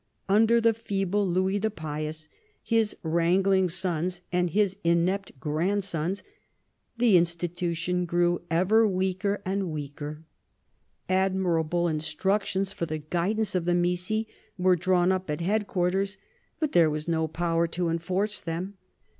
[0.27, 2.27] Under the feeble Louis the Pious,
[2.63, 6.23] his wrangling sons and his ine])t grandsons,
[6.97, 10.23] the institution grew ever weaker and weaker.
[11.07, 14.25] Admirable instructions for the guidance of the Tnissi
[14.57, 16.17] were drawn up at headquarters,
[16.59, 18.77] but there was no power to enforce them.